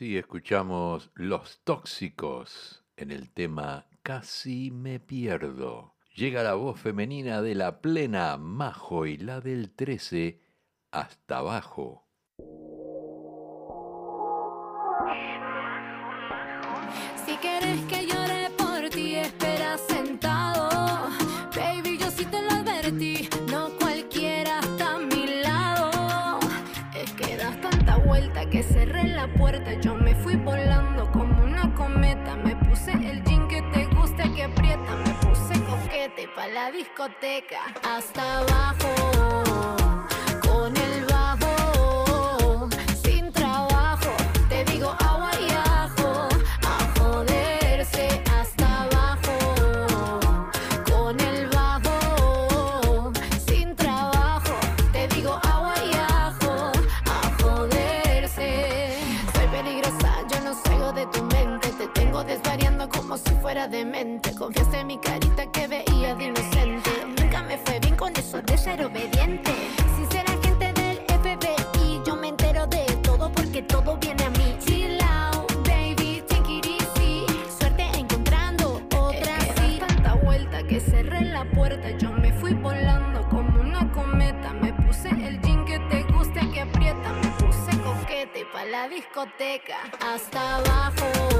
Así 0.00 0.16
escuchamos 0.16 1.10
Los 1.14 1.60
Tóxicos 1.62 2.86
en 2.96 3.10
el 3.10 3.30
tema 3.30 3.86
Casi 4.02 4.70
me 4.70 4.98
pierdo. 4.98 5.94
Llega 6.16 6.42
la 6.42 6.54
voz 6.54 6.80
femenina 6.80 7.42
de 7.42 7.54
la 7.54 7.82
plena 7.82 8.38
Majo 8.38 9.04
y 9.04 9.18
la 9.18 9.42
del 9.42 9.74
13 9.74 10.40
hasta 10.90 11.36
abajo. 11.36 12.08
Si 17.26 17.36
quieres 17.36 17.84
que 17.84 18.06
llore 18.06 18.48
por 18.56 18.88
ti, 18.88 19.16
espera 19.16 19.76
sentado. 19.76 20.69
La 29.20 29.28
puerta. 29.34 29.74
Yo 29.80 29.94
me 29.94 30.14
fui 30.14 30.36
volando 30.36 31.10
como 31.12 31.44
una 31.44 31.74
cometa. 31.74 32.36
Me 32.36 32.56
puse 32.56 32.92
el 32.92 33.22
jean 33.24 33.46
que 33.48 33.60
te 33.72 33.84
gusta, 33.96 34.22
que 34.34 34.44
aprieta. 34.44 34.92
Me 35.04 35.12
puse 35.22 35.54
coquete 35.64 36.28
pa' 36.34 36.48
la 36.48 36.70
discoteca. 36.70 37.60
Hasta 37.82 38.38
abajo. 38.38 38.90
Con 40.46 40.76
el 40.76 41.09
demente. 63.70 64.34
Confiaste 64.34 64.80
en 64.80 64.86
mi 64.88 64.98
carita 64.98 65.46
que 65.52 65.66
veía 65.66 66.14
de 66.14 66.24
inocente. 66.24 66.90
Nunca 67.06 67.42
me 67.44 67.56
fue 67.58 67.78
bien 67.80 67.96
con 67.96 68.14
eso 68.16 68.42
de 68.42 68.58
ser 68.58 68.84
obediente. 68.84 69.52
Sincera 69.96 70.32
gente 70.42 70.72
del 70.72 70.98
FBI, 71.06 72.02
yo 72.04 72.16
me 72.16 72.28
entero 72.28 72.66
de 72.66 72.84
todo 73.02 73.30
porque 73.32 73.62
todo 73.62 73.96
viene 73.96 74.24
a 74.24 74.30
mí. 74.30 74.56
Chill 74.66 75.00
out, 75.02 75.52
baby, 75.66 76.22
take 76.28 76.58
it. 76.58 77.30
Suerte 77.58 77.84
encontrando 77.94 78.82
otra 78.96 79.36
es 79.36 79.54
sí. 79.60 79.78
tanta 79.78 80.14
vuelta 80.14 80.62
que 80.64 80.80
cerré 80.80 81.22
la 81.22 81.44
puerta, 81.44 81.90
yo 81.98 82.10
me 82.12 82.32
fui 82.32 82.54
volando 82.54 83.26
como 83.28 83.60
una 83.60 83.90
cometa. 83.92 84.52
Me 84.54 84.72
puse 84.72 85.08
el 85.10 85.40
jean 85.42 85.64
que 85.64 85.78
te 85.90 86.02
gusta 86.12 86.40
que 86.52 86.62
aprieta. 86.62 87.12
Me 87.12 87.28
puse 87.38 87.78
coqueta 87.78 88.38
y 88.38 88.44
pa 88.52 88.64
la 88.64 88.88
discoteca 88.88 89.78
hasta 90.00 90.56
abajo. 90.56 91.39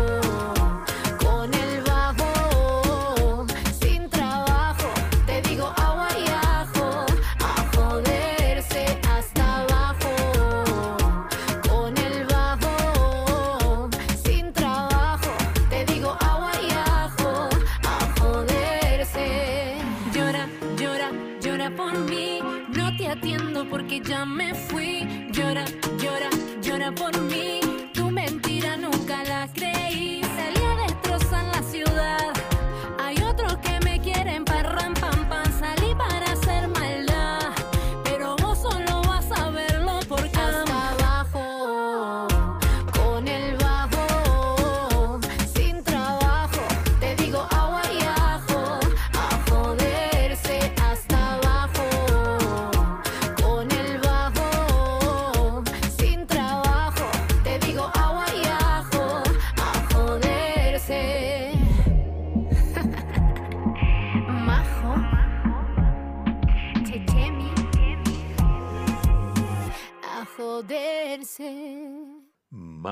porque 23.71 24.01
ya 24.01 24.25
me 24.25 24.53
fui. 24.55 25.07
Llora, 25.33 25.64
llora, 26.03 26.29
llora 26.61 26.93
por 26.93 27.18
mí. 27.23 27.60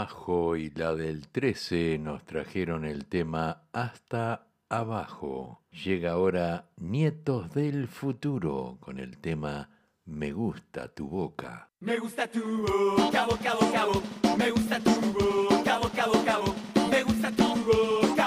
bajo 0.08 0.56
y 0.56 0.70
la 0.70 0.94
del 0.94 1.28
13 1.28 1.98
nos 1.98 2.24
trajeron 2.24 2.86
el 2.86 3.04
tema 3.04 3.64
Hasta 3.72 4.46
abajo. 4.70 5.60
Llega 5.84 6.12
ahora 6.12 6.70
Nietos 6.78 7.52
del 7.52 7.88
Futuro 7.88 8.78
con 8.80 9.00
el 9.00 9.18
tema 9.18 9.68
Me 10.06 10.32
gusta 10.32 10.88
tu 10.88 11.08
boca. 11.08 11.68
Me 11.80 11.98
gusta 11.98 12.26
tu 12.26 12.40
boca, 12.40 13.26
boca, 13.26 13.54
boca, 13.60 13.84
boca. 13.84 14.36
Me 14.38 14.50
gusta 14.50 14.80
tu 14.80 14.90
boca, 15.12 15.78
boca, 15.78 16.06
boca, 16.06 16.38
boca. 16.38 16.88
Me 16.90 17.02
gusta 17.02 17.30
tu 17.30 17.48
boca. 17.66 18.17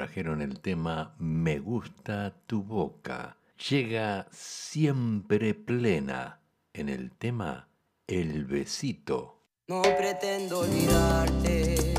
trajeron 0.00 0.40
el 0.40 0.60
tema 0.60 1.14
Me 1.18 1.58
gusta 1.58 2.32
tu 2.46 2.62
boca. 2.62 3.36
Llega 3.68 4.26
siempre 4.30 5.52
plena 5.52 6.40
en 6.72 6.88
el 6.88 7.10
tema 7.10 7.68
El 8.06 8.46
besito. 8.46 9.42
No 9.68 9.82
pretendo 9.82 10.60
olvidarte, 10.60 11.92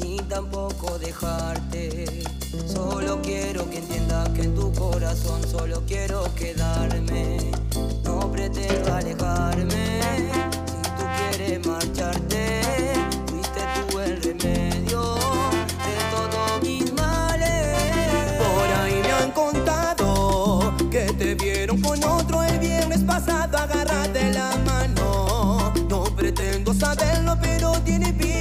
ni 0.00 0.16
tampoco 0.28 0.98
dejarte. 0.98 2.24
Solo 2.66 3.22
quiero 3.22 3.70
que 3.70 3.78
entiendas 3.78 4.28
que 4.30 4.42
en 4.42 4.56
tu 4.56 4.72
corazón 4.72 5.40
solo 5.46 5.84
quiero 5.86 6.24
quedarme. 6.34 7.52
No 8.02 8.32
pretendo 8.32 8.92
alejarme, 8.94 10.00
si 10.66 10.90
tú 10.96 11.04
quieres 11.16 11.64
marcharte. 11.64 12.53
tiene 27.84 28.12
be 28.12 28.33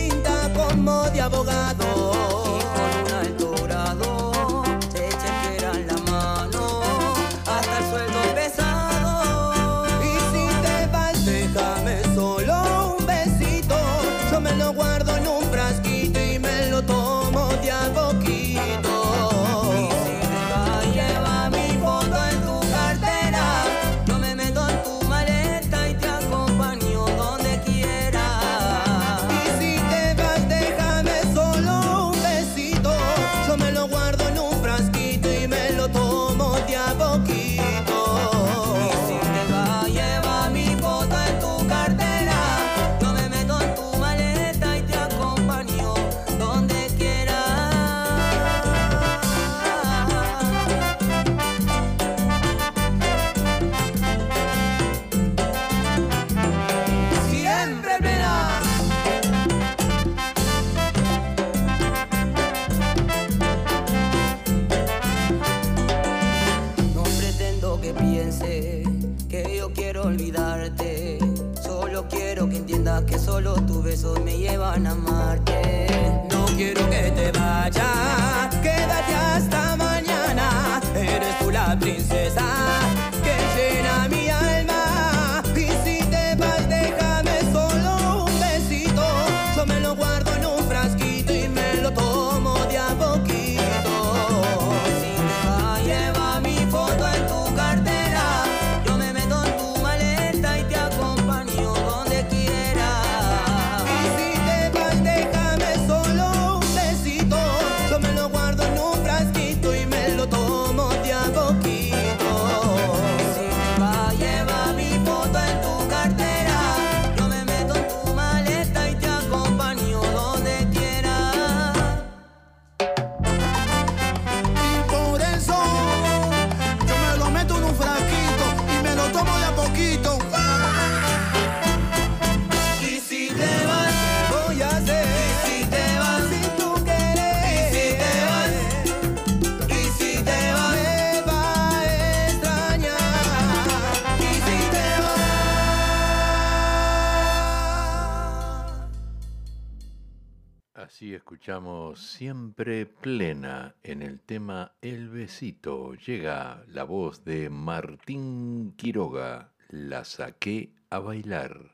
escuchamos 151.44 152.00
siempre 152.00 152.86
plena 152.86 153.76
en 153.84 154.02
el 154.02 154.22
tema 154.22 154.72
El 154.82 155.10
Besito. 155.10 155.94
Llega 155.96 156.64
la 156.70 156.86
voz 156.86 157.26
de 157.26 157.50
Martín 157.50 158.74
Quiroga. 158.78 159.52
La 159.68 160.06
saqué 160.06 160.72
a 160.90 161.00
bailar. 161.00 161.73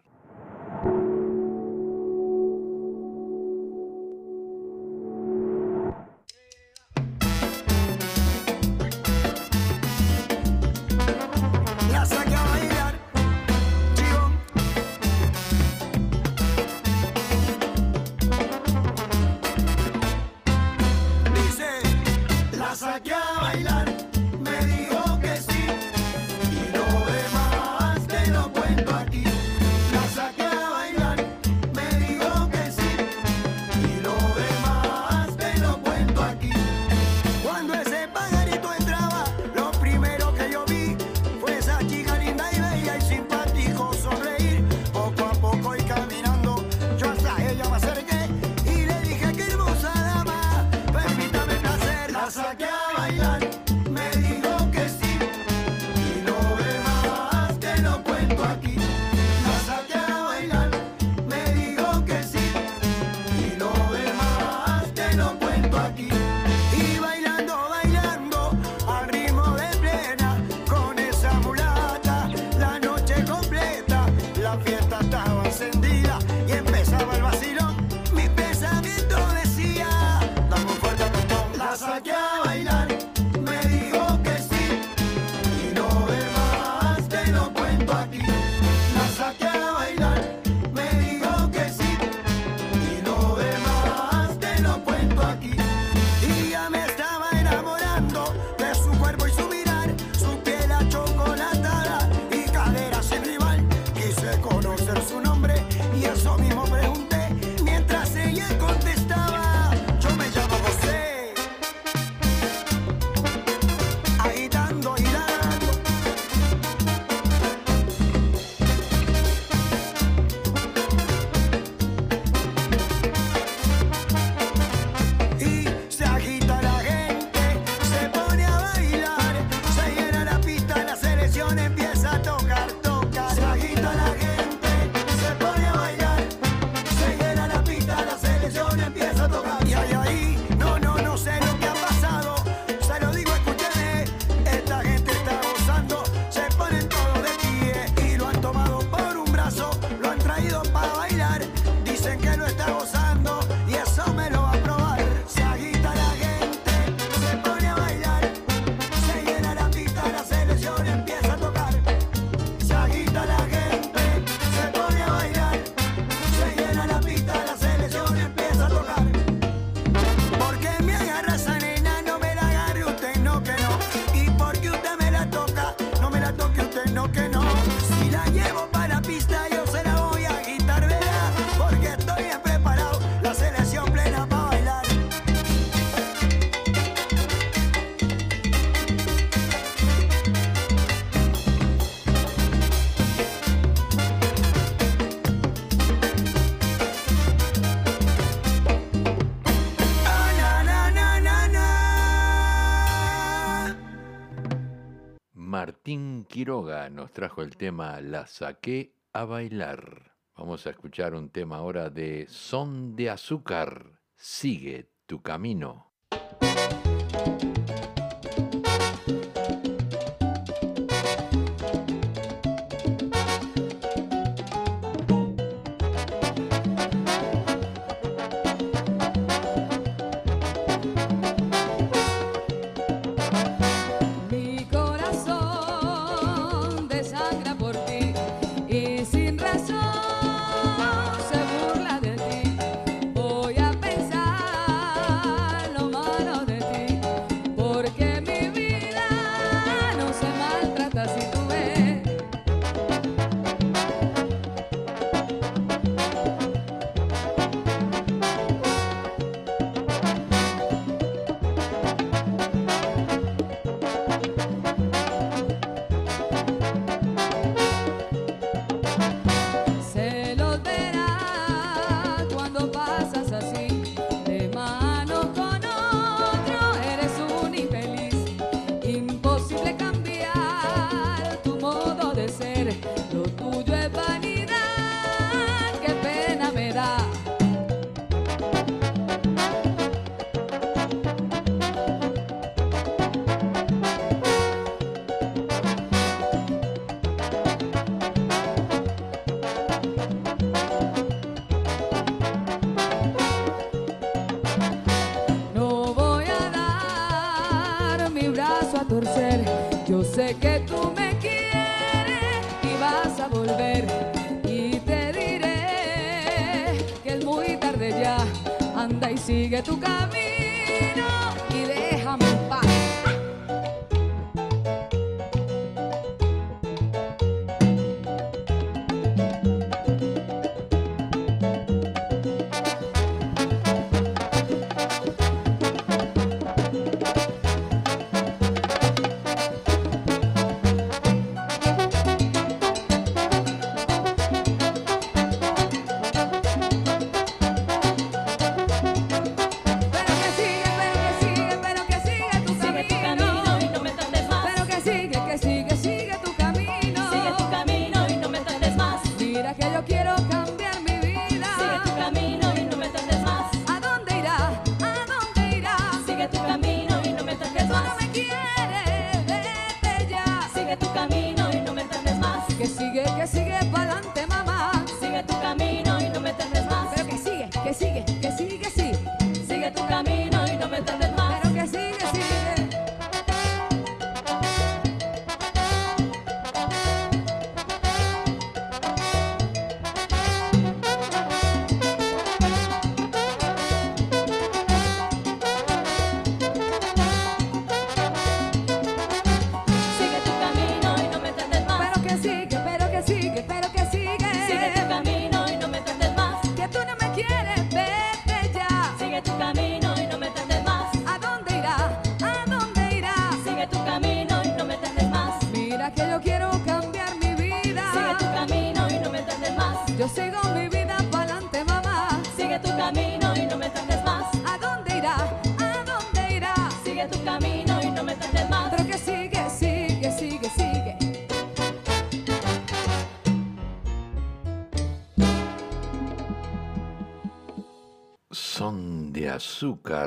Quiroga 206.40 206.90
nos 206.90 207.12
trajo 207.12 207.42
el 207.42 207.58
tema 207.58 208.00
La 208.00 208.26
saqué 208.26 208.94
a 209.12 209.26
bailar. 209.26 210.14
Vamos 210.38 210.66
a 210.66 210.70
escuchar 210.70 211.14
un 211.14 211.32
tema 211.32 211.58
ahora 211.58 211.90
de 211.90 212.28
Son 212.30 212.96
de 212.96 213.10
Azúcar. 213.10 214.00
Sigue 214.16 214.90
tu 215.06 215.22
camino. 215.22 215.92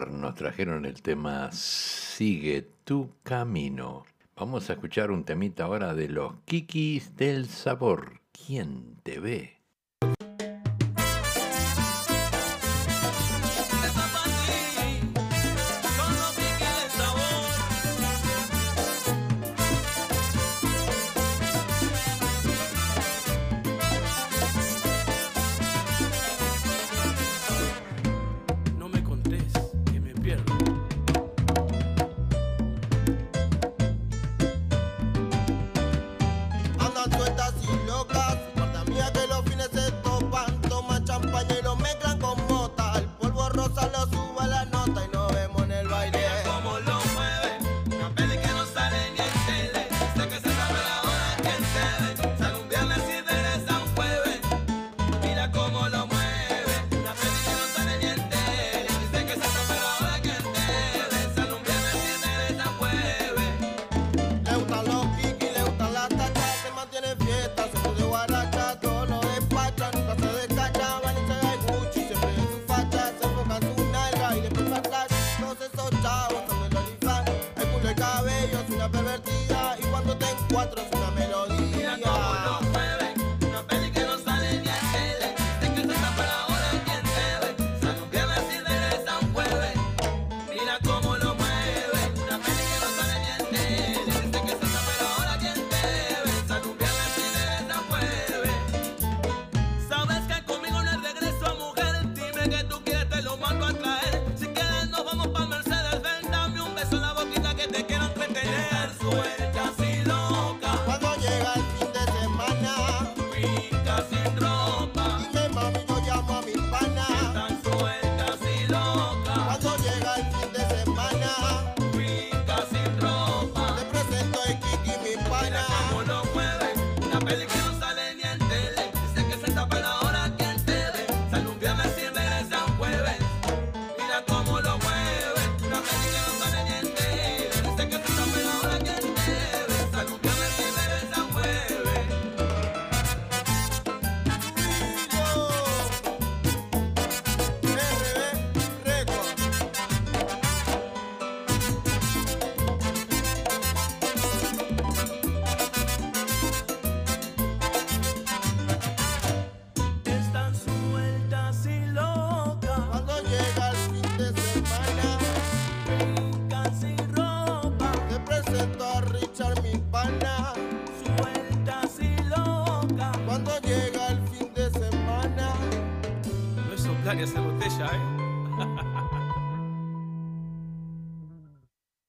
Nos 0.01 0.35
trajeron 0.35 0.87
el 0.87 1.03
tema 1.03 1.53
Sigue 1.53 2.67
tu 2.85 3.11
camino. 3.23 4.07
Vamos 4.37 4.71
a 4.71 4.73
escuchar 4.73 5.11
un 5.11 5.25
temita 5.25 5.65
ahora 5.65 5.93
de 5.93 6.09
los 6.09 6.33
Kikis 6.47 7.15
del 7.17 7.47
Sabor. 7.47 8.23
¿Quién 8.33 8.97
te 9.03 9.21
ve? 9.21 9.62